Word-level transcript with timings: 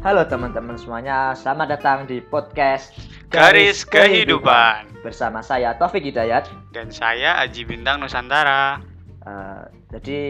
Halo 0.00 0.24
teman-teman 0.24 0.80
semuanya, 0.80 1.36
selamat 1.36 1.76
datang 1.76 1.98
di 2.08 2.24
podcast 2.24 2.96
Garis 3.28 3.84
Kehidupan 3.84 5.04
bersama 5.04 5.44
saya 5.44 5.76
Taufik 5.76 6.00
Hidayat. 6.00 6.48
dan 6.72 6.88
saya 6.88 7.36
Aji 7.44 7.68
Bintang 7.68 8.00
Nusantara. 8.00 8.80
Eh, 9.28 9.62
jadi 9.92 10.20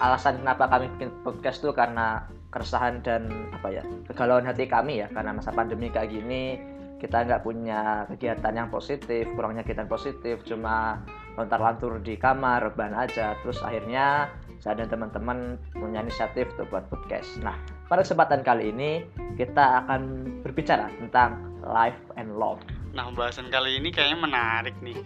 alasan 0.00 0.40
kenapa 0.40 0.72
kami 0.72 0.88
bikin 0.96 1.12
podcast 1.20 1.60
itu 1.60 1.68
karena 1.76 2.24
keresahan 2.48 3.04
dan 3.04 3.28
apa 3.52 3.76
ya 3.76 3.84
kegalauan 4.08 4.48
hati 4.48 4.64
kami 4.64 5.04
ya 5.04 5.08
karena 5.12 5.36
masa 5.36 5.52
pandemi 5.52 5.92
kayak 5.92 6.08
gini 6.08 6.56
kita 6.96 7.28
nggak 7.28 7.44
punya 7.44 8.08
kegiatan 8.08 8.56
yang 8.56 8.72
positif, 8.72 9.28
kurangnya 9.36 9.68
kegiatan 9.68 9.90
positif, 9.90 10.40
cuma 10.48 11.04
lontar-lantur 11.36 12.00
di 12.00 12.14
kamar, 12.16 12.72
rebahan 12.72 12.94
aja. 12.94 13.34
Terus 13.44 13.58
akhirnya 13.60 14.32
saya 14.62 14.80
dan 14.80 14.88
teman-teman 14.88 15.58
punya 15.74 16.00
inisiatif 16.00 16.46
untuk 16.54 16.70
buat 16.70 16.86
podcast. 16.86 17.42
Nah, 17.42 17.58
pada 17.92 18.08
kesempatan 18.08 18.40
kali 18.40 18.72
ini 18.72 19.04
kita 19.36 19.84
akan 19.84 20.24
berbicara 20.40 20.88
tentang 20.96 21.60
life 21.60 22.00
and 22.16 22.40
love. 22.40 22.56
Nah, 22.96 23.12
pembahasan 23.12 23.52
kali 23.52 23.76
ini 23.76 23.92
kayaknya 23.92 24.16
menarik 24.16 24.72
nih. 24.80 24.96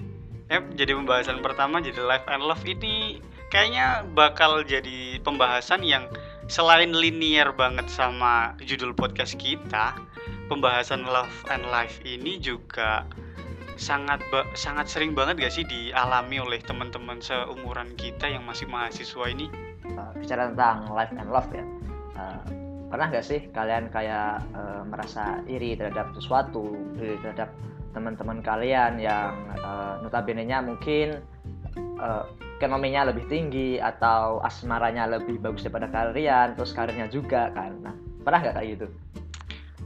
Ya, 0.46 0.62
jadi 0.78 0.94
pembahasan 0.94 1.42
pertama 1.42 1.82
jadi 1.82 1.98
life 1.98 2.22
and 2.30 2.46
love 2.46 2.62
ini 2.62 3.18
kayaknya 3.50 4.06
bakal 4.14 4.62
jadi 4.62 5.18
pembahasan 5.26 5.82
yang 5.82 6.06
selain 6.46 6.94
linear 6.94 7.50
banget 7.50 7.90
sama 7.90 8.54
judul 8.62 8.94
podcast 8.94 9.34
kita, 9.34 9.98
pembahasan 10.46 11.02
love 11.02 11.34
and 11.50 11.66
life 11.66 11.98
ini 12.06 12.38
juga 12.38 13.02
sangat 13.74 14.22
sangat 14.54 14.86
sering 14.86 15.10
banget 15.10 15.42
gak 15.42 15.54
sih 15.58 15.66
dialami 15.66 16.38
oleh 16.38 16.62
teman-teman 16.62 17.18
seumuran 17.18 17.98
kita 17.98 18.30
yang 18.30 18.46
masih 18.46 18.70
mahasiswa 18.70 19.26
ini? 19.26 19.50
Uh, 19.90 20.14
bicara 20.22 20.54
tentang 20.54 20.86
life 20.94 21.10
and 21.18 21.34
love 21.34 21.50
ya. 21.50 21.66
Uh, 22.14 22.65
pernah 22.86 23.10
nggak 23.10 23.26
sih 23.26 23.40
kalian 23.50 23.90
kayak 23.90 24.42
uh, 24.54 24.82
merasa 24.86 25.42
iri 25.50 25.74
terhadap 25.74 26.14
sesuatu, 26.14 26.74
iri 26.98 27.18
terhadap 27.22 27.50
teman-teman 27.96 28.44
kalian 28.44 29.00
yang 29.00 29.32
uh, 29.64 29.98
notabene-nya 30.04 30.60
mungkin 30.60 31.24
uh, 31.98 32.28
ekonominya 32.56 33.08
lebih 33.12 33.28
tinggi 33.28 33.76
atau 33.80 34.40
asmaranya 34.40 35.08
lebih 35.08 35.40
bagus 35.40 35.64
daripada 35.64 35.88
kalian, 35.92 36.56
terus 36.56 36.72
karirnya 36.72 37.08
juga 37.08 37.52
kan. 37.52 37.72
Nah, 37.84 37.94
pernah 38.24 38.38
nggak 38.44 38.54
kayak 38.56 38.68
gitu? 38.76 38.86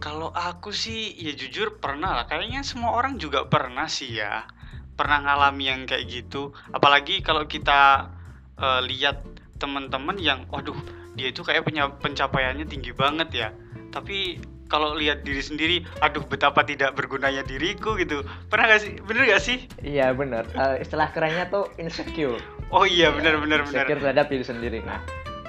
Kalau 0.01 0.33
aku 0.33 0.73
sih 0.73 1.13
ya 1.21 1.37
jujur 1.37 1.77
pernah 1.77 2.17
lah. 2.17 2.25
Kayaknya 2.25 2.65
semua 2.65 2.97
orang 2.97 3.21
juga 3.21 3.45
pernah 3.45 3.85
sih 3.85 4.17
ya. 4.17 4.49
Pernah 4.97 5.29
ngalami 5.29 5.65
yang 5.69 5.85
kayak 5.85 6.09
gitu. 6.09 6.57
Apalagi 6.73 7.21
kalau 7.21 7.45
kita 7.45 8.09
eh, 8.57 8.81
lihat 8.89 9.21
teman-teman 9.61 10.17
yang 10.17 10.49
waduh, 10.49 10.77
dia 11.19 11.29
itu 11.31 11.43
kayak 11.43 11.67
punya 11.67 11.91
pencapaiannya 11.99 12.67
tinggi 12.67 12.93
banget 12.95 13.29
ya. 13.33 13.49
Tapi 13.91 14.39
kalau 14.71 14.95
lihat 14.95 15.27
diri 15.27 15.43
sendiri, 15.43 15.77
aduh 15.99 16.23
betapa 16.23 16.63
tidak 16.63 16.95
bergunanya 16.95 17.43
diriku 17.43 17.99
gitu. 17.99 18.23
Pernah 18.47 18.71
gak 18.71 18.81
sih? 18.87 18.93
Bener 19.03 19.27
gak 19.27 19.43
sih? 19.43 19.67
Iya 19.83 20.15
bener. 20.15 20.47
Uh, 20.55 20.79
istilah 20.79 21.11
kerennya 21.11 21.51
tuh 21.51 21.67
insecure. 21.83 22.39
Oh 22.71 22.87
iya 22.87 23.11
bener 23.11 23.43
bener 23.43 23.67
bener. 23.67 23.83
insecure 23.83 23.99
terhadap 23.99 24.31
diri 24.31 24.47
sendiri. 24.47 24.79
Nah, 24.87 25.03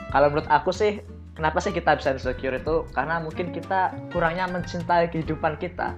kalau 0.09 0.33
menurut 0.33 0.49
aku 0.49 0.73
sih, 0.73 1.05
kenapa 1.37 1.61
sih 1.61 1.69
kita 1.69 2.01
bisa 2.01 2.17
insecure 2.17 2.57
itu? 2.57 2.89
Karena 2.97 3.21
mungkin 3.21 3.53
kita 3.53 3.93
kurangnya 4.09 4.49
mencintai 4.49 5.13
kehidupan 5.13 5.61
kita, 5.61 5.93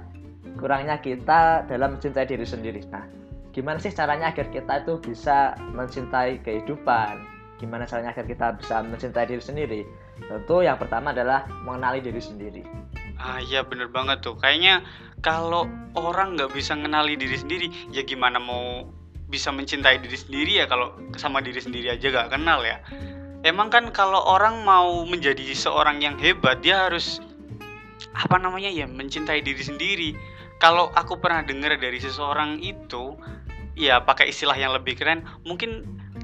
kurangnya 0.59 0.99
kita 0.99 1.63
dalam 1.71 1.95
mencintai 1.95 2.27
diri 2.27 2.43
sendiri. 2.43 2.83
Nah, 2.91 3.07
gimana 3.55 3.79
sih 3.79 3.95
caranya 3.95 4.35
agar 4.35 4.51
kita 4.51 4.83
itu 4.83 4.99
bisa 4.99 5.55
mencintai 5.71 6.43
kehidupan? 6.43 7.32
Gimana 7.61 7.85
caranya 7.85 8.11
agar 8.11 8.25
kita 8.25 8.47
bisa 8.57 8.81
mencintai 8.81 9.25
diri 9.29 9.43
sendiri? 9.43 9.81
Tentu 10.23 10.61
yang 10.61 10.77
pertama 10.77 11.13
adalah 11.13 11.45
mengenali 11.63 12.01
diri 12.01 12.21
sendiri. 12.21 12.61
Ah 13.17 13.39
iya 13.39 13.63
bener 13.63 13.87
banget 13.87 14.25
tuh. 14.25 14.35
Kayaknya 14.37 14.83
kalau 15.23 15.69
orang 15.95 16.35
nggak 16.35 16.51
bisa 16.51 16.75
ngenali 16.75 17.15
diri 17.15 17.37
sendiri, 17.39 17.67
ya 17.93 18.03
gimana 18.03 18.41
mau 18.41 18.83
bisa 19.33 19.49
mencintai 19.49 19.97
diri 19.97 20.13
sendiri 20.13 20.61
ya 20.61 20.69
kalau 20.69 20.93
sama 21.17 21.41
diri 21.41 21.57
sendiri 21.57 21.89
aja 21.89 22.05
gak 22.13 22.37
kenal 22.37 22.61
ya. 22.61 22.77
Emang 23.41 23.73
kan 23.73 23.89
kalau 23.89 24.21
orang 24.21 24.61
mau 24.61 25.03
menjadi 25.09 25.41
seorang 25.57 25.99
yang 26.05 26.15
hebat, 26.21 26.61
dia 26.61 26.85
harus 26.85 27.17
apa 28.13 28.37
namanya 28.37 28.69
ya 28.69 28.85
mencintai 28.85 29.41
diri 29.41 29.59
sendiri. 29.59 30.09
Kalau 30.61 30.93
aku 30.95 31.19
pernah 31.19 31.43
dengar 31.43 31.75
dari 31.75 31.99
seseorang 31.99 32.61
itu, 32.63 33.19
ya 33.75 33.99
pakai 33.99 34.31
istilah 34.31 34.55
yang 34.55 34.71
lebih 34.71 34.95
keren, 34.95 35.27
mungkin 35.43 35.83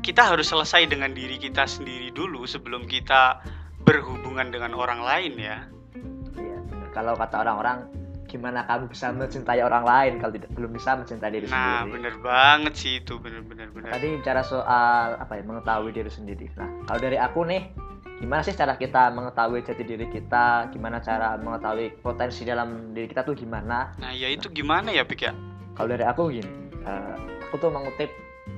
kita 0.10 0.26
harus 0.26 0.50
selesai 0.50 0.90
dengan 0.90 1.14
diri 1.14 1.38
kita 1.38 1.70
sendiri 1.70 2.10
dulu 2.10 2.42
sebelum 2.50 2.90
kita 2.90 3.46
berhubungan 3.86 4.50
dengan 4.50 4.74
orang 4.74 5.06
lain 5.06 5.38
ya. 5.38 5.70
Iya, 6.34 6.58
bener. 6.66 6.90
Kalau 6.90 7.14
kata 7.14 7.46
orang-orang, 7.46 7.86
gimana 8.26 8.66
kamu 8.66 8.90
bisa 8.90 9.14
mencintai 9.14 9.62
orang 9.62 9.86
lain 9.86 10.18
kalau 10.18 10.34
tidak 10.34 10.50
belum 10.58 10.74
bisa 10.74 10.98
mencintai 10.98 11.30
diri 11.30 11.46
Nah, 11.46 11.86
sendiri? 11.86 11.94
bener 11.94 12.16
banget 12.26 12.74
sih 12.74 12.94
itu, 13.06 13.22
bener-bener 13.22 13.70
bener. 13.70 13.94
Tadi 13.94 14.18
bicara 14.18 14.42
soal 14.42 15.14
apa 15.14 15.38
ya 15.38 15.46
mengetahui 15.46 15.94
diri 15.94 16.10
sendiri. 16.10 16.50
Nah, 16.58 16.90
kalau 16.90 17.00
dari 17.06 17.18
aku 17.22 17.46
nih, 17.46 17.62
gimana 18.18 18.42
sih 18.42 18.58
cara 18.58 18.82
kita 18.82 19.14
mengetahui 19.14 19.62
jati 19.62 19.84
diri 19.86 20.10
kita? 20.10 20.74
Gimana 20.74 21.06
cara 21.06 21.38
mengetahui 21.38 22.02
potensi 22.02 22.50
dalam 22.50 22.98
diri 22.98 23.06
kita 23.06 23.22
tuh 23.22 23.38
gimana? 23.38 23.94
Nah, 24.02 24.10
ya 24.10 24.26
itu 24.26 24.50
gimana 24.50 24.90
ya, 24.90 25.06
Pik 25.06 25.22
ya? 25.22 25.38
Kalau 25.78 25.94
dari 25.94 26.02
aku 26.02 26.34
gini, 26.34 26.50
eh, 26.82 27.14
aku 27.46 27.62
tuh 27.62 27.70
mengutip 27.70 28.10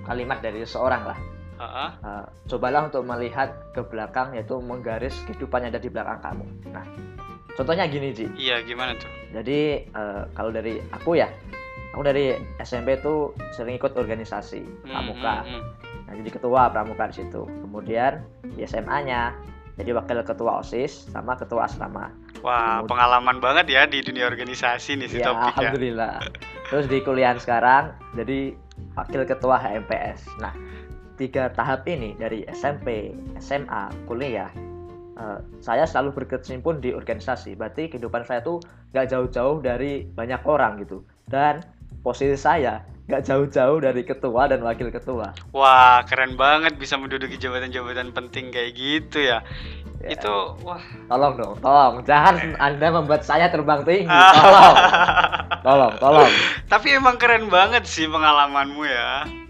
kalimat 0.08 0.40
dari 0.40 0.64
seseorang 0.64 1.04
lah. 1.04 1.20
Eh, 1.62 2.26
cobalah 2.48 2.88
untuk 2.88 3.04
melihat 3.04 3.54
ke 3.72 3.82
belakang, 3.84 4.34
yaitu 4.34 4.58
menggaris 4.58 5.14
kehidupan 5.24 5.62
yang 5.62 5.72
ada 5.72 5.80
di 5.80 5.88
belakang 5.88 6.18
kamu. 6.20 6.46
Nah, 6.68 6.86
contohnya 7.54 7.86
gini 7.86 8.10
Ji. 8.12 8.26
Iya, 8.36 8.62
gimana 8.62 8.98
tuh? 8.98 9.06
Jadi 9.32 9.60
eh, 9.86 10.22
kalau 10.32 10.50
dari 10.50 10.82
aku 10.90 11.16
ya, 11.16 11.30
aku 11.92 12.02
dari 12.02 12.34
SMP 12.58 12.98
tuh 12.98 13.32
sering 13.52 13.78
ikut 13.78 13.94
organisasi 13.94 14.62
Hmm, 14.82 14.90
pramuka. 14.90 15.36
hmm, 15.40 15.54
hmm. 15.54 15.64
Nah, 16.02 16.14
jadi 16.18 16.30
ketua 16.32 16.62
pramuka 16.68 17.04
di 17.08 17.22
situ. 17.22 17.46
Kemudian 17.46 18.26
di 18.50 18.66
SMA-nya 18.66 19.38
jadi 19.78 19.94
wakil 19.94 20.20
ketua 20.22 20.60
OSIS 20.60 21.08
sama 21.08 21.38
ketua 21.38 21.66
asrama. 21.66 22.10
Wah, 22.42 22.82
Kemudian- 22.82 22.90
pengalaman 22.90 23.38
banget 23.38 23.66
ya 23.70 23.82
di 23.86 24.02
dunia 24.02 24.26
organisasi 24.26 24.98
nih 24.98 25.08
si 25.08 25.18
Ya, 25.20 25.30
topik 25.30 25.54
ya. 25.54 25.70
alhamdulillah. 25.70 26.14
Terus 26.68 26.86
di 26.90 27.00
kuliah 27.00 27.38
sekarang 27.38 27.94
jadi 28.12 28.58
wakil 28.94 29.24
ketua 29.24 29.56
HMPS. 29.58 30.26
Nah, 30.38 30.52
tiga 31.22 31.54
tahap 31.54 31.86
ini 31.86 32.18
dari 32.18 32.42
SMP, 32.50 33.14
SMA, 33.38 33.94
kuliah 34.10 34.50
eh, 35.22 35.38
saya 35.62 35.86
selalu 35.86 36.26
berkecimpung 36.26 36.82
di 36.82 36.98
organisasi. 36.98 37.54
Berarti 37.54 37.94
kehidupan 37.94 38.26
saya 38.26 38.42
tuh 38.42 38.58
nggak 38.90 39.14
jauh-jauh 39.14 39.62
dari 39.62 40.10
banyak 40.10 40.42
orang 40.50 40.82
gitu. 40.82 41.06
Dan 41.30 41.62
posisi 42.02 42.34
saya 42.34 42.82
nggak 43.06 43.28
jauh-jauh 43.28 43.78
dari 43.84 44.02
ketua 44.02 44.50
dan 44.50 44.66
wakil 44.66 44.90
ketua. 44.90 45.36
Wah, 45.54 46.02
keren 46.10 46.40
banget 46.40 46.80
bisa 46.82 46.98
menduduki 46.98 47.38
jabatan-jabatan 47.38 48.16
penting 48.18 48.50
kayak 48.50 48.74
gitu 48.74 49.22
ya. 49.22 49.46
Ya. 50.02 50.18
Itu 50.18 50.58
wah. 50.66 50.82
Tolong 51.06 51.34
dong, 51.38 51.54
tolong. 51.62 51.94
Jangan 52.08 52.36
Anda 52.66 52.88
membuat 52.90 53.22
saya 53.22 53.54
terbang 53.54 53.86
tinggi. 53.86 54.10
Ah. 54.10 54.34
Tolong, 54.34 54.76
tolong, 55.62 55.94
tolong. 56.02 56.32
Tapi 56.66 56.88
emang 56.98 57.22
keren 57.22 57.52
banget 57.54 57.86
sih 57.86 58.10
pengalamanmu 58.10 58.82
ya. 58.90 59.41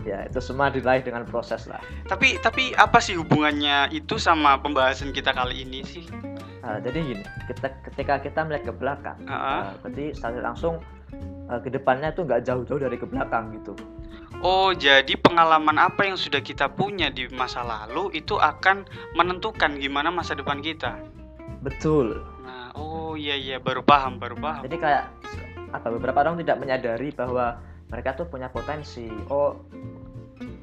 Ya, 0.00 0.24
itu 0.24 0.40
semua 0.40 0.72
diraih 0.72 1.04
dengan 1.04 1.28
proses 1.28 1.68
lah. 1.68 1.80
Tapi 2.08 2.40
tapi 2.40 2.72
apa 2.76 2.98
sih 3.04 3.20
hubungannya 3.20 3.92
itu 3.92 4.16
sama 4.16 4.56
pembahasan 4.56 5.12
kita 5.12 5.36
kali 5.36 5.68
ini 5.68 5.84
sih? 5.84 6.08
Nah, 6.60 6.80
jadi 6.80 6.98
gini, 7.00 7.24
kita, 7.48 7.68
ketika 7.88 8.14
kita 8.20 8.40
melihat 8.44 8.68
ke 8.68 8.74
belakang, 8.76 9.18
Heeh. 9.24 9.60
nah, 9.64 9.72
berarti 9.80 10.12
secara 10.12 10.40
langsung 10.52 10.80
eh, 11.48 11.60
ke 11.60 11.68
depannya 11.72 12.12
itu 12.12 12.24
nggak 12.24 12.44
jauh-jauh 12.44 12.80
dari 12.80 12.96
ke 12.96 13.06
belakang 13.08 13.56
gitu. 13.60 13.72
Oh, 14.40 14.72
jadi 14.72 15.20
pengalaman 15.20 15.76
apa 15.76 16.08
yang 16.08 16.16
sudah 16.16 16.40
kita 16.40 16.72
punya 16.72 17.12
di 17.12 17.28
masa 17.28 17.60
lalu 17.60 18.08
itu 18.16 18.40
akan 18.40 18.88
menentukan 19.12 19.76
gimana 19.76 20.08
masa 20.08 20.32
depan 20.32 20.64
kita. 20.64 20.96
Betul. 21.60 22.24
Nah, 22.40 22.72
oh 22.72 23.12
iya 23.20 23.36
iya 23.36 23.56
baru 23.60 23.84
paham, 23.84 24.16
baru 24.16 24.40
paham. 24.40 24.64
Jadi 24.64 24.76
kayak 24.80 25.04
apa 25.76 25.86
beberapa 25.92 26.24
orang 26.24 26.40
tidak 26.40 26.56
menyadari 26.56 27.12
bahwa 27.12 27.60
mereka 27.92 28.16
tuh 28.16 28.26
punya 28.32 28.48
potensi. 28.48 29.10
Oh, 29.28 29.60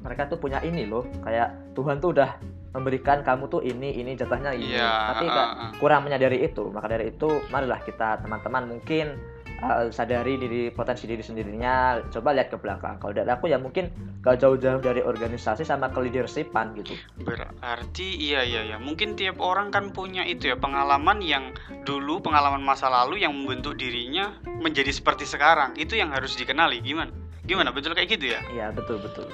mereka 0.08 0.24
tuh 0.32 0.40
punya 0.40 0.64
ini 0.64 0.88
loh. 0.88 1.04
Kayak 1.20 1.76
Tuhan 1.76 2.00
tuh 2.00 2.16
udah 2.16 2.40
memberikan 2.72 3.20
kamu 3.20 3.52
tuh 3.52 3.60
ini 3.60 4.00
ini 4.00 4.16
jatahnya 4.16 4.56
ini. 4.56 4.72
Iya, 4.72 5.12
Tapi 5.12 5.24
ah, 5.28 5.32
kayak 5.36 5.48
ah. 5.52 5.72
kurang 5.76 6.08
menyadari 6.08 6.40
itu. 6.40 6.72
Maka 6.72 6.88
dari 6.88 7.12
itu, 7.12 7.28
marilah 7.52 7.84
kita 7.84 8.24
teman-teman 8.24 8.64
mungkin 8.72 9.20
uh, 9.60 9.90
sadari 9.90 10.38
diri 10.38 10.72
potensi 10.72 11.04
diri 11.04 11.20
sendirinya. 11.20 12.00
Coba 12.08 12.32
lihat 12.32 12.48
ke 12.52 12.56
belakang. 12.56 12.96
Kalau 13.02 13.12
dari 13.12 13.28
aku 13.28 13.50
ya 13.50 13.58
mungkin 13.58 13.90
gak 14.22 14.40
jauh-jauh 14.42 14.80
dari 14.82 15.02
organisasi 15.02 15.66
sama 15.66 15.90
ke 15.90 15.98
leadershipan 16.02 16.76
gitu. 16.78 16.94
Berarti 17.22 18.08
iya 18.18 18.44
iya 18.44 18.64
ya. 18.64 18.76
Mungkin 18.80 19.18
tiap 19.18 19.42
orang 19.42 19.72
kan 19.74 19.90
punya 19.90 20.24
itu 20.24 20.50
ya 20.52 20.56
pengalaman 20.58 21.20
yang 21.20 21.52
dulu 21.84 22.22
pengalaman 22.22 22.62
masa 22.62 22.88
lalu 22.88 23.22
yang 23.24 23.34
membentuk 23.34 23.76
dirinya 23.76 24.34
menjadi 24.44 24.90
seperti 24.92 25.24
sekarang. 25.26 25.74
Itu 25.76 25.98
yang 25.98 26.12
harus 26.14 26.36
dikenali. 26.36 26.80
Gimana? 26.84 27.10
Gimana? 27.48 27.72
Betul 27.72 27.96
kayak 27.96 28.18
gitu 28.18 28.36
ya? 28.36 28.40
Iya 28.52 28.66
betul 28.76 29.00
betul. 29.00 29.26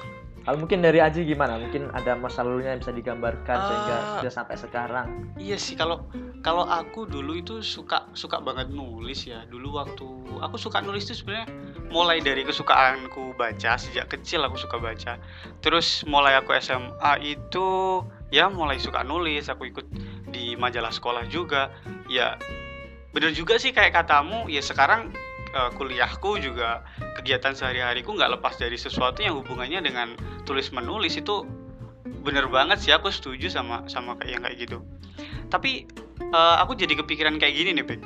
Kalau 0.45 0.61
mungkin 0.61 0.85
dari 0.85 1.01
Aji 1.01 1.25
gimana? 1.25 1.57
Mungkin 1.57 1.89
ada 1.89 2.13
masa 2.13 2.45
lalunya 2.45 2.77
yang 2.77 2.81
bisa 2.85 2.93
digambarkan 2.93 3.57
sehingga 3.65 3.95
Ah. 3.97 4.05
sudah 4.21 4.33
sampai 4.33 4.55
sekarang. 4.61 5.07
Iya 5.41 5.57
sih 5.57 5.73
kalau 5.73 6.05
kalau 6.45 6.69
aku 6.69 7.09
dulu 7.09 7.33
itu 7.33 7.65
suka 7.65 8.05
suka 8.13 8.37
banget 8.37 8.69
nulis 8.69 9.25
ya. 9.25 9.41
Dulu 9.49 9.81
waktu 9.81 10.05
aku 10.45 10.61
suka 10.61 10.85
nulis 10.85 11.09
itu 11.09 11.17
sebenarnya 11.17 11.49
mulai 11.89 12.21
dari 12.21 12.45
kesukaanku 12.45 13.33
baca 13.33 13.73
sejak 13.73 14.05
kecil 14.05 14.45
aku 14.45 14.53
suka 14.61 14.77
baca. 14.77 15.17
Terus 15.65 16.05
mulai 16.05 16.37
aku 16.37 16.53
SMA 16.61 17.25
itu 17.25 18.05
ya 18.29 18.45
mulai 18.45 18.77
suka 18.77 19.01
nulis, 19.01 19.49
aku 19.49 19.65
ikut 19.73 19.89
di 20.29 20.53
majalah 20.53 20.93
sekolah 20.93 21.25
juga. 21.25 21.73
Ya 22.05 22.37
bener 23.17 23.33
juga 23.33 23.57
sih 23.57 23.73
kayak 23.73 23.97
katamu 23.97 24.45
ya 24.45 24.61
sekarang 24.61 25.09
eh, 25.55 25.71
kuliahku 25.79 26.37
juga 26.43 26.83
kegiatan 27.15 27.55
sehari-hariku 27.55 28.11
nggak 28.11 28.37
lepas 28.39 28.59
dari 28.59 28.75
sesuatu 28.75 29.23
yang 29.23 29.39
hubungannya 29.39 29.79
dengan 29.79 30.19
tulis 30.43 30.69
menulis 30.75 31.15
itu 31.15 31.47
bener 32.21 32.51
banget 32.51 32.81
sih 32.83 32.91
aku 32.91 33.09
setuju 33.09 33.47
sama 33.47 33.87
sama 33.87 34.19
kayak 34.19 34.31
yang 34.35 34.41
kayak 34.43 34.57
gitu. 34.59 34.77
Tapi 35.47 35.87
eh, 36.19 36.55
aku 36.59 36.75
jadi 36.75 36.93
kepikiran 36.99 37.39
kayak 37.39 37.55
gini 37.55 37.71
nih 37.79 37.87
Bek 37.87 38.01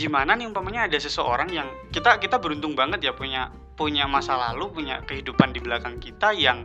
gimana 0.00 0.32
nih 0.32 0.48
umpamanya 0.48 0.88
ada 0.88 0.96
seseorang 0.96 1.52
yang 1.52 1.68
kita 1.92 2.16
kita 2.22 2.40
beruntung 2.40 2.72
banget 2.72 3.04
ya 3.04 3.12
punya 3.12 3.52
punya 3.76 4.08
masa 4.08 4.32
lalu 4.38 4.72
punya 4.72 5.04
kehidupan 5.04 5.52
di 5.52 5.60
belakang 5.60 6.00
kita 6.00 6.32
yang 6.32 6.64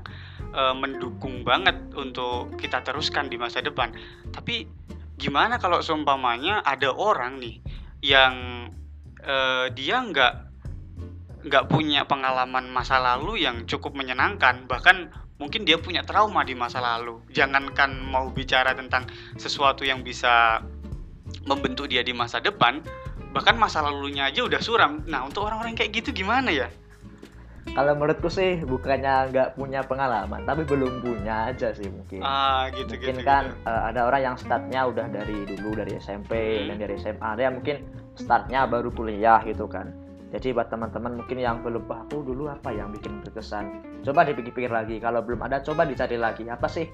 eh, 0.55 0.75
mendukung 0.75 1.43
banget 1.43 1.75
untuk 1.95 2.55
kita 2.55 2.79
teruskan 2.85 3.27
di 3.27 3.35
masa 3.35 3.59
depan. 3.59 3.91
Tapi 4.31 4.67
gimana 5.19 5.59
kalau 5.59 5.79
seumpamanya 5.83 6.63
ada 6.63 6.91
orang 6.91 7.39
nih 7.39 7.59
yang 8.03 8.35
eh, 9.25 9.65
dia 9.73 9.97
nggak 10.01 10.33
nggak 11.45 11.65
punya 11.69 12.09
pengalaman 12.09 12.69
masa 12.73 12.97
lalu 12.97 13.45
yang 13.45 13.65
cukup 13.69 13.93
menyenangkan. 13.93 14.65
Bahkan 14.65 14.97
mungkin 15.37 15.65
dia 15.67 15.77
punya 15.77 16.01
trauma 16.01 16.41
di 16.45 16.57
masa 16.57 16.81
lalu. 16.81 17.21
Jangankan 17.33 18.01
mau 18.05 18.29
bicara 18.29 18.73
tentang 18.73 19.05
sesuatu 19.37 19.85
yang 19.85 20.01
bisa 20.01 20.61
membentuk 21.45 21.89
dia 21.89 22.01
di 22.01 22.13
masa 22.13 22.41
depan 22.41 22.81
bahkan 23.35 23.59
masa 23.59 23.83
lalunya 23.83 24.31
aja 24.31 24.47
udah 24.47 24.61
suram. 24.63 25.03
Nah 25.05 25.27
untuk 25.27 25.43
orang-orang 25.43 25.75
kayak 25.75 25.91
gitu 26.01 26.15
gimana 26.15 26.49
ya 26.55 26.71
Kalau 27.65 27.97
menurutku 27.97 28.29
sih 28.29 28.61
bukannya 28.61 29.33
nggak 29.33 29.57
punya 29.57 29.81
pengalaman, 29.81 30.45
tapi 30.45 30.61
belum 30.63 31.01
punya 31.01 31.49
aja 31.49 31.73
sih 31.73 31.89
mungkin. 31.89 32.21
ah 32.21 32.69
gitu 32.69 32.93
mungkin 32.93 33.15
gitu 33.17 33.25
kan 33.25 33.43
gitu. 33.49 33.65
eh, 33.65 33.81
ada 33.89 34.01
orang 34.05 34.21
yang 34.21 34.35
startnya 34.37 34.85
udah 34.85 35.05
dari 35.09 35.37
dulu 35.43 35.73
dari 35.73 35.97
SMP 35.97 36.31
Hmm. 36.61 36.67
dan 36.69 36.77
dari 36.77 36.93
SMA 36.95 37.25
ada 37.25 37.41
yang 37.41 37.55
mungkin 37.57 37.81
startnya 38.13 38.69
baru 38.69 38.93
kuliah 38.93 39.41
gitu 39.43 39.65
kan 39.65 39.89
jadi 40.33 40.57
buat 40.57 40.67
teman-teman 40.67 41.21
mungkin 41.21 41.37
yang 41.37 41.61
belum 41.61 41.85
"Wah, 41.85 42.01
aku 42.01 42.25
dulu 42.25 42.49
apa 42.49 42.73
yang 42.73 42.89
bikin 42.89 43.21
berkesan? 43.21 43.85
Coba 44.01 44.25
dipikir-pikir 44.25 44.69
lagi. 44.69 44.97
Kalau 44.97 45.21
belum 45.21 45.41
ada 45.45 45.61
coba 45.61 45.85
dicari 45.85 46.17
lagi. 46.17 46.49
Apa 46.49 46.65
sih 46.65 46.89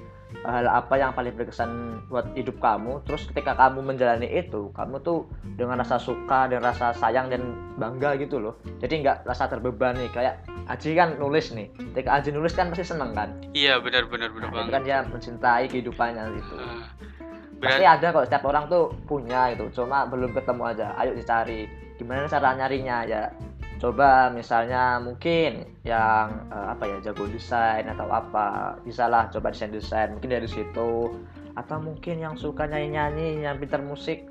hal 0.48 0.64
apa 0.64 0.96
yang 0.96 1.12
paling 1.12 1.36
berkesan 1.36 2.04
buat 2.12 2.28
hidup 2.36 2.60
kamu? 2.60 3.04
Terus 3.08 3.28
ketika 3.32 3.56
kamu 3.56 3.84
menjalani 3.84 4.28
itu 4.28 4.72
kamu 4.76 5.00
tuh 5.04 5.28
dengan 5.56 5.80
rasa 5.80 6.00
suka 6.00 6.48
dan 6.52 6.60
rasa 6.64 6.92
sayang 6.96 7.32
dan 7.32 7.56
bangga 7.80 8.20
gitu 8.20 8.40
loh. 8.40 8.60
Jadi 8.84 9.04
nggak 9.04 9.24
rasa 9.28 9.48
terbebani 9.48 10.12
kayak 10.12 10.44
Aji 10.70 10.96
kan 10.96 11.18
nulis 11.18 11.52
nih. 11.52 11.68
Ketika 11.92 12.22
Aji 12.22 12.30
nulis 12.32 12.54
kan 12.54 12.70
pasti 12.72 12.86
seneng 12.86 13.12
kan? 13.12 13.36
Iya 13.52 13.82
benar 13.84 14.08
benar 14.08 14.32
benar 14.32 14.48
Nah, 14.48 14.52
itu 14.52 14.56
banget 14.62 14.72
kan 14.72 14.82
dia 14.86 14.98
mencintai 15.04 15.66
kehidupannya 15.68 16.24
gitu. 16.38 16.56
Ah, 16.56 16.88
Pasti 16.96 17.11
berarti 17.62 17.86
ada 17.86 18.08
kok 18.10 18.26
setiap 18.26 18.44
orang 18.50 18.66
tuh 18.66 18.90
punya 19.06 19.54
itu, 19.54 19.70
cuma 19.72 20.10
belum 20.10 20.34
ketemu 20.34 20.64
aja. 20.66 20.88
Ayo 20.98 21.14
dicari. 21.14 21.70
Gimana 22.02 22.26
cara 22.26 22.58
nyarinya 22.58 23.06
ya? 23.06 23.30
Coba 23.78 24.34
misalnya 24.34 24.98
mungkin 24.98 25.66
yang 25.86 26.50
eh, 26.50 26.68
apa 26.74 26.84
ya 26.90 26.98
jago 27.06 27.30
desain 27.30 27.86
atau 27.86 28.10
apa, 28.10 28.78
bisa 28.82 29.06
lah 29.06 29.30
coba 29.30 29.54
desain 29.54 29.70
desain. 29.70 30.18
Mungkin 30.18 30.34
dari 30.34 30.50
situ. 30.50 31.14
Atau 31.54 31.78
mungkin 31.84 32.18
yang 32.18 32.34
suka 32.34 32.66
nyanyi 32.66 32.98
nyanyi, 32.98 33.28
yang 33.46 33.62
pintar 33.62 33.86
musik. 33.86 34.26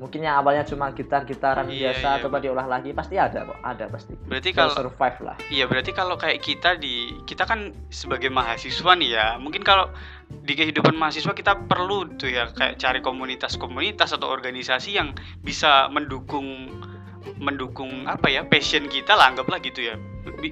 Mungkin 0.00 0.24
yang 0.24 0.40
awalnya 0.40 0.64
cuma 0.64 0.88
gitar 0.96 1.28
gitaran 1.28 1.68
Iya, 1.68 1.92
biasa, 1.92 2.08
iya, 2.16 2.22
coba 2.24 2.36
diolah 2.40 2.64
lagi 2.64 2.96
pasti 2.96 3.20
ada 3.20 3.44
kok, 3.44 3.60
ada 3.60 3.84
pasti. 3.92 4.16
berarti 4.24 4.50
kalau 4.56 4.72
survive 4.72 5.18
lah. 5.20 5.36
Iya 5.52 5.68
berarti 5.68 5.92
kalau 5.92 6.16
kayak 6.16 6.40
kita 6.40 6.80
di 6.80 7.12
kita 7.28 7.44
kan 7.44 7.76
sebagai 7.92 8.32
mahasiswa 8.32 8.96
nih 8.96 9.10
ya 9.12 9.36
mungkin 9.36 9.60
kalau 9.60 9.92
di 10.30 10.56
kehidupan 10.56 10.96
mahasiswa 10.96 11.36
kita 11.36 11.68
perlu 11.68 12.16
tuh 12.16 12.32
ya 12.32 12.48
kayak 12.48 12.80
cari 12.80 13.04
komunitas-komunitas 13.04 14.16
atau 14.16 14.32
organisasi 14.32 14.96
yang 14.96 15.12
bisa 15.44 15.92
mendukung 15.92 16.72
mendukung 17.36 18.08
apa 18.08 18.32
ya 18.32 18.40
passion 18.48 18.88
kita 18.88 19.12
lah 19.12 19.28
anggaplah 19.28 19.60
gitu 19.60 19.84
ya 19.84 19.94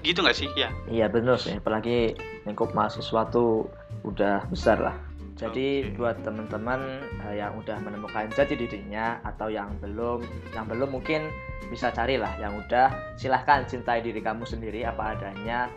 gitu 0.04 0.20
nggak 0.20 0.36
sih 0.36 0.48
ya 0.52 0.68
Iya 0.88 1.08
benar 1.08 1.40
sih, 1.40 1.56
apalagi 1.56 2.12
lingkup 2.44 2.76
mahasiswa 2.76 3.24
tuh 3.32 3.64
udah 4.04 4.44
besar 4.52 4.76
lah. 4.76 5.07
Jadi 5.38 5.86
Oke. 5.86 5.94
buat 5.94 6.18
teman-teman 6.26 7.06
eh, 7.30 7.38
yang 7.38 7.54
udah 7.54 7.78
menemukan 7.78 8.26
jati 8.34 8.58
dirinya 8.58 9.22
atau 9.22 9.46
yang 9.46 9.78
belum, 9.78 10.26
yang 10.50 10.66
belum 10.66 10.98
mungkin 10.98 11.30
bisa 11.70 11.94
carilah. 11.94 12.34
Yang 12.42 12.66
udah 12.66 12.88
silahkan 13.14 13.62
cintai 13.70 14.02
diri 14.02 14.18
kamu 14.18 14.42
sendiri 14.42 14.82
apa 14.82 15.14
adanya. 15.14 15.70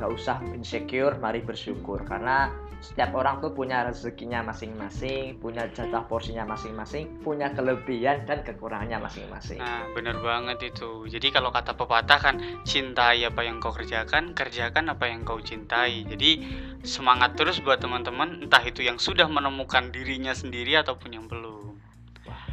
Gak 0.00 0.10
usah 0.10 0.40
insecure, 0.56 1.20
mari 1.20 1.44
bersyukur. 1.44 2.00
Karena 2.08 2.48
setiap 2.80 3.12
orang 3.12 3.44
tuh 3.44 3.52
punya 3.52 3.84
rezekinya 3.84 4.40
masing-masing, 4.40 5.36
punya 5.36 5.68
jatah 5.68 6.00
porsinya 6.08 6.48
masing-masing, 6.48 7.20
punya 7.20 7.52
kelebihan 7.52 8.24
dan 8.24 8.40
kekurangannya 8.40 8.96
masing-masing. 9.04 9.60
nah 9.60 9.84
bener 9.92 10.16
banget 10.24 10.72
itu. 10.72 11.04
Jadi 11.04 11.28
kalau 11.28 11.52
kata 11.52 11.76
pepatah 11.76 12.16
kan 12.16 12.40
cintai 12.64 13.28
apa 13.28 13.44
yang 13.44 13.60
kau 13.60 13.76
kerjakan 13.76 14.32
kerjakan 14.32 14.88
apa 14.88 15.12
yang 15.12 15.28
kau 15.28 15.36
cintai. 15.44 16.08
Jadi 16.08 16.40
semangat 16.80 17.36
terus 17.36 17.60
buat 17.60 17.84
teman-teman 17.84 18.48
entah 18.48 18.64
itu 18.64 18.80
yang 18.80 18.96
sudah 18.96 19.28
menemukan 19.28 19.92
dirinya 19.92 20.32
sendiri 20.32 20.80
ataupun 20.80 21.12
yang 21.12 21.28
belum 21.28 21.59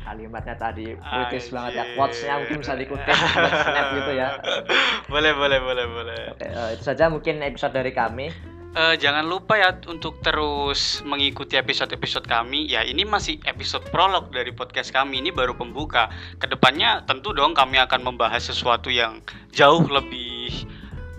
kalimatnya 0.07 0.55
tadi 0.55 0.95
puitis 0.95 1.51
banget 1.51 1.71
ya. 1.75 1.85
Quotesnya 1.99 2.33
mungkin 2.39 2.57
bisa 2.63 2.73
dikutip 2.79 3.11
snap 3.11 3.87
gitu 3.91 4.11
ya. 4.15 4.27
boleh 5.11 5.31
boleh 5.35 5.59
boleh 5.59 5.85
boleh 5.91 6.19
Oke, 6.31 6.47
eh, 6.47 6.69
itu 6.79 6.83
saja 6.87 7.11
mungkin 7.11 7.43
episode 7.43 7.75
dari 7.75 7.91
kami. 7.91 8.31
Eh, 8.77 8.95
jangan 9.01 9.25
lupa 9.25 9.57
ya 9.57 9.73
untuk 9.89 10.21
terus 10.21 11.01
mengikuti 11.01 11.57
episode-episode 11.57 12.29
kami. 12.29 12.69
Ya, 12.69 12.85
ini 12.85 13.09
masih 13.09 13.41
episode 13.49 13.81
prolog 13.89 14.29
dari 14.29 14.53
podcast 14.53 14.93
kami. 14.93 15.17
Ini 15.17 15.33
baru 15.33 15.57
pembuka. 15.57 16.13
Ke 16.37 16.45
depannya 16.45 17.01
tentu 17.09 17.33
dong 17.33 17.57
kami 17.57 17.81
akan 17.81 18.05
membahas 18.05 18.45
sesuatu 18.45 18.93
yang 18.93 19.17
jauh 19.49 19.81
lebih 19.81 20.69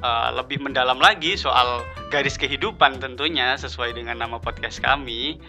eh, 0.01 0.31
lebih 0.39 0.63
mendalam 0.63 1.03
lagi 1.03 1.35
soal 1.35 1.83
garis 2.15 2.39
kehidupan 2.39 3.03
tentunya 3.03 3.59
sesuai 3.59 3.91
dengan 3.91 4.23
nama 4.23 4.39
podcast 4.39 4.79
kami. 4.79 5.43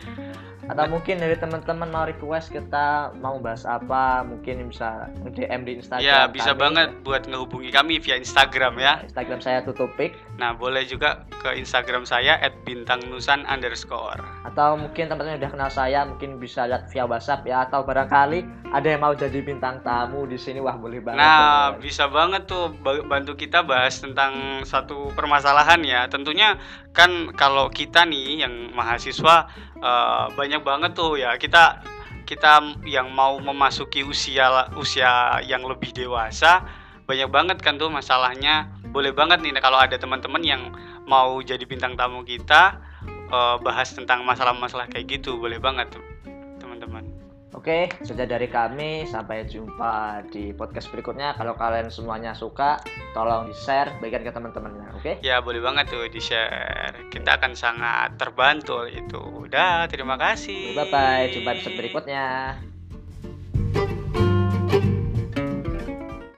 Atau 0.69 0.85
mungkin 0.87 1.17
dari 1.17 1.33
teman-teman 1.33 1.89
mau 1.89 2.05
request 2.05 2.53
kita 2.53 3.09
mau 3.17 3.41
bahas 3.41 3.65
apa, 3.65 4.21
mungkin 4.21 4.69
bisa 4.69 5.09
DM 5.27 5.65
di 5.65 5.81
Instagram. 5.81 6.05
ya, 6.05 6.29
bisa 6.29 6.53
kami. 6.53 6.61
banget 6.61 6.87
buat 7.01 7.25
ngehubungi 7.25 7.69
kami 7.69 7.97
via 7.97 8.15
Instagram 8.15 8.77
ya. 8.77 9.01
Instagram 9.01 9.39
saya 9.39 9.59
tutupik 9.61 10.13
Nah, 10.37 10.53
boleh 10.53 10.85
juga 10.85 11.25
ke 11.35 11.51
Instagram 11.53 12.05
saya 12.05 12.37
@bintangnusan 12.63 13.43
underscore. 13.43 14.21
atau 14.45 14.73
mungkin 14.73 15.05
teman-teman 15.05 15.37
udah 15.37 15.51
kenal 15.51 15.69
saya 15.69 16.05
mungkin 16.05 16.37
bisa 16.37 16.63
lihat 16.63 16.87
via 16.89 17.03
WhatsApp 17.03 17.43
ya 17.43 17.65
atau 17.65 17.83
barangkali 17.83 18.39
ada 18.71 18.87
yang 18.87 19.01
mau 19.01 19.11
jadi 19.11 19.41
bintang 19.41 19.81
tamu 19.81 20.23
di 20.23 20.37
sini 20.37 20.57
wah 20.57 20.73
boleh 20.73 21.01
banget. 21.01 21.17
Nah, 21.17 21.73
tuh. 21.75 21.81
bisa 21.81 22.05
banget 22.07 22.45
tuh 22.45 22.71
ba- 22.77 23.03
bantu 23.03 23.33
kita 23.33 23.61
bahas 23.61 23.97
tentang 23.97 24.61
satu 24.63 25.09
permasalahan 25.11 25.81
ya. 25.81 26.05
Tentunya 26.07 26.55
kan 26.91 27.33
kalau 27.33 27.67
kita 27.67 28.05
nih 28.05 28.43
yang 28.43 28.53
mahasiswa 28.71 29.49
eh, 29.79 30.25
banyak 30.33 30.58
banget 30.61 30.91
tuh 30.95 31.19
ya 31.19 31.35
kita 31.35 31.81
kita 32.23 32.61
yang 32.85 33.09
mau 33.09 33.41
memasuki 33.41 34.05
usia 34.05 34.69
usia 34.77 35.41
yang 35.41 35.65
lebih 35.65 35.89
dewasa 35.91 36.61
banyak 37.09 37.29
banget 37.33 37.57
kan 37.65 37.81
tuh 37.81 37.89
masalahnya. 37.89 38.69
Boleh 38.93 39.09
banget 39.09 39.41
nih 39.41 39.57
kalau 39.57 39.81
ada 39.81 39.97
teman-teman 39.97 40.45
yang 40.45 40.61
mau 41.09 41.41
jadi 41.41 41.65
bintang 41.65 41.97
tamu 41.97 42.21
kita 42.21 42.77
eh, 43.33 43.55
bahas 43.65 43.89
tentang 43.89 44.21
masalah-masalah 44.21 44.85
kayak 44.93 45.17
gitu. 45.17 45.41
Boleh 45.41 45.57
banget 45.57 45.89
tuh 45.89 46.05
teman-teman. 46.61 47.09
Oke, 47.57 47.89
saja 48.05 48.29
dari 48.29 48.45
kami. 48.45 49.09
Sampai 49.09 49.49
jumpa 49.49 50.21
di 50.29 50.53
podcast 50.53 50.85
berikutnya. 50.93 51.33
Kalau 51.33 51.57
kalian 51.57 51.89
semuanya 51.89 52.37
suka, 52.37 52.77
tolong 53.17 53.49
di-share, 53.49 53.97
bagikan 53.97 54.21
ke 54.21 54.29
teman-temannya. 54.29 54.93
Oke? 55.01 55.11
Ya 55.25 55.41
boleh 55.41 55.65
banget 55.65 55.89
tuh 55.89 56.05
di 56.13 56.21
share. 56.21 57.09
Kita 57.09 57.41
akan 57.41 57.57
sangat 57.57 58.21
terbantu 58.21 58.85
itu. 58.85 59.38
Udah, 59.49 59.89
terima 59.89 60.13
kasih. 60.13 60.77
Bye 60.77 60.85
bye. 60.93 61.25
Jumpa 61.33 61.49
di 61.51 61.57
episode 61.57 61.75
berikutnya. 61.75 62.68